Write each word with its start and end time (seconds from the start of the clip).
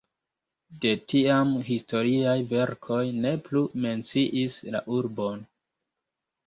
De 0.85 0.93
tiam 1.13 1.51
historiaj 1.67 2.35
verkoj 2.55 3.03
ne 3.27 3.35
plu 3.49 3.65
menciis 3.87 4.61
la 4.77 4.85
urbon. 5.01 5.47